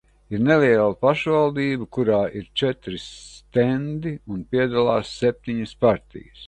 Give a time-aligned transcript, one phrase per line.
[0.35, 6.39] Ir neliela pašvaldība, kurā ir četri stendi, un piedalās septiņas partijas.